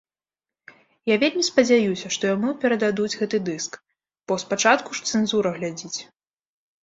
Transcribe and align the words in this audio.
Я 1.09 1.15
вельмі 1.23 1.43
спадзяюся, 1.49 2.07
што 2.15 2.23
яму 2.35 2.49
перададуць 2.63 3.13
гэты 3.19 3.37
дыск, 3.49 3.77
бо 4.31 4.37
спачатку 4.45 4.89
ж 5.01 5.11
цэнзура 5.11 5.49
глядзіць. 5.59 5.99